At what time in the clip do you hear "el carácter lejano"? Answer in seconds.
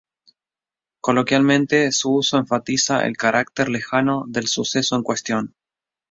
3.05-4.25